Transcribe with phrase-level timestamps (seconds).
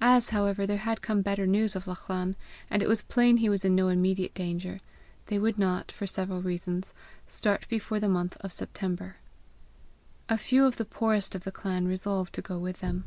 [0.00, 2.34] As, however, there had come better news of Lachlan,
[2.68, 4.80] and it was plain he was in no immediate danger,
[5.26, 6.92] they would not, for several reasons,
[7.28, 9.18] start before the month of September.
[10.28, 13.04] A few of the poorest of the clan resolved to go with them.